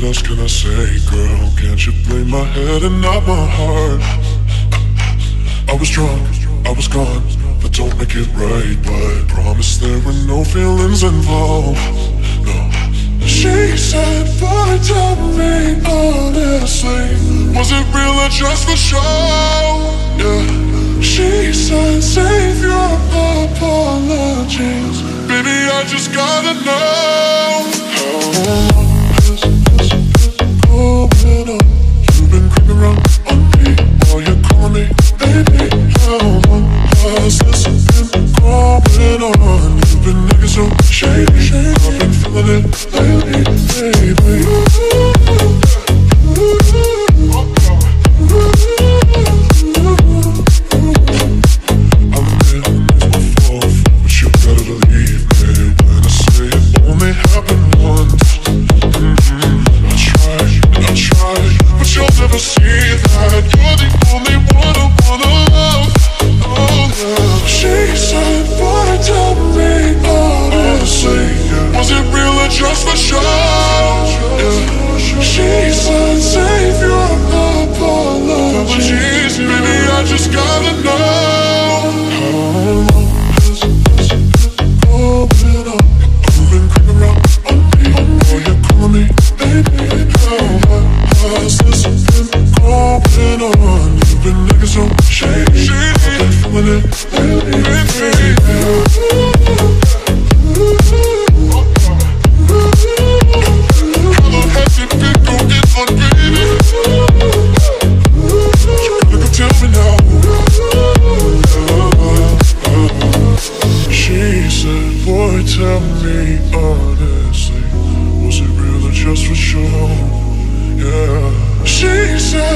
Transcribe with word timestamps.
What 0.00 0.16
else 0.16 0.22
can 0.22 0.40
I 0.40 0.46
say, 0.46 0.98
girl? 1.10 1.52
Can't 1.60 1.86
you 1.86 1.92
blame 2.08 2.30
my 2.30 2.42
head 2.42 2.84
and 2.84 3.02
not 3.02 3.20
my 3.26 3.46
heart? 3.58 4.00
I 5.68 5.74
was 5.78 5.90
drunk, 5.90 6.26
I 6.64 6.72
was 6.72 6.88
gone, 6.88 7.22
but 7.60 7.74
don't 7.74 7.94
make 7.98 8.14
it 8.16 8.26
right. 8.32 8.78
But 8.82 9.28
promise 9.28 9.76
there 9.76 10.00
were 10.00 10.16
no 10.24 10.42
feelings 10.42 11.02
involved. 11.02 11.76
No. 12.48 12.70
She 13.26 13.76
said, 13.76 14.24
boy, 14.40 14.78
tell 14.80 15.16
me 15.36 15.76
honestly, 15.84 17.12
was 17.52 17.70
it 17.70 17.84
real 17.92 18.16
or 18.24 18.30
just 18.30 18.70
for 18.70 18.76
show? 18.76 18.96
Yeah. 20.16 21.02
She 21.02 21.52
said, 21.52 22.02
save 22.02 22.62
your 22.62 22.96
apologies, 23.52 25.02
baby. 25.28 25.68
I 25.76 25.84
just 25.86 26.10
gotta 26.14 26.54
know 26.64 27.68
how 28.32 28.79
this 37.64 38.10
going 38.96 39.22
on? 39.22 39.78
You've 39.78 40.02
been 40.04 40.48
so 40.48 40.64
shady. 40.84 41.50
I've 41.52 41.98
been 41.98 42.12
feeling 42.12 42.48
it 42.48 42.92
lately, 42.94 43.42
baby. 44.14 44.60
I've 52.12 52.36
been 52.50 52.86
this 52.86 53.10
before, 53.10 53.70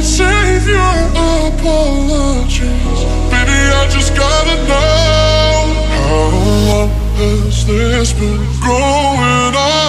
Said, 0.00 0.04
save. 0.04 0.66
Baby, 3.30 3.58
I 3.74 3.88
just 3.90 4.14
gotta 4.14 4.56
know 4.68 5.74
how 5.90 6.30
long 6.68 6.90
has 7.16 7.66
this 7.66 8.12
been 8.12 8.36
going 8.60 9.56
on? 9.56 9.87